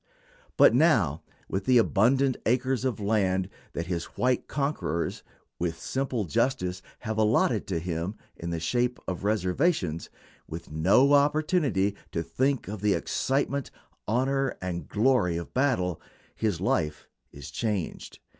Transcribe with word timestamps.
But 0.57 0.73
now, 0.73 1.21
with 1.47 1.65
the 1.65 1.77
abundant 1.77 2.35
acres 2.47 2.85
of 2.85 2.99
land 2.99 3.49
that 3.73 3.85
his 3.85 4.05
white 4.17 4.47
conquerors, 4.47 5.21
with 5.59 5.77
simple 5.79 6.25
justice, 6.25 6.81
have 7.01 7.19
allotted 7.19 7.67
to 7.67 7.77
him 7.77 8.15
in 8.35 8.49
the 8.49 8.59
shape 8.59 8.97
of 9.07 9.23
reservations, 9.23 10.09
with 10.47 10.71
no 10.71 11.13
opportunity 11.13 11.95
to 12.13 12.23
think 12.23 12.67
of 12.67 12.81
the 12.81 12.93
excitement, 12.95 13.69
honor, 14.07 14.57
and 14.59 14.87
glory 14.89 15.37
of 15.37 15.53
battle, 15.53 16.01
his 16.35 16.59
life 16.59 17.07
is 17.31 17.51
changed. 17.51 18.17